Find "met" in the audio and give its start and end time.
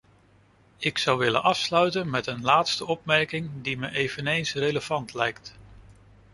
2.09-2.27